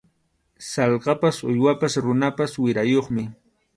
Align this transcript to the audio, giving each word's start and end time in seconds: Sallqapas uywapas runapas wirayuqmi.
Sallqapas 0.67 1.41
uywapas 1.49 1.93
runapas 2.07 2.51
wirayuqmi. 2.63 3.29